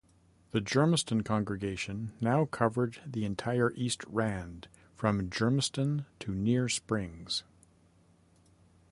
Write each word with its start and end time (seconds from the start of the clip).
The 0.49 0.61
Germiston 0.61 1.23
congregation 1.23 2.13
now 2.19 2.45
covered 2.45 2.99
the 3.05 3.23
entire 3.23 3.71
East 3.75 4.03
Rand 4.07 4.67
from 4.95 5.29
Germiston 5.29 6.05
to 6.21 6.33
near 6.33 6.67
Springs. 6.69 7.43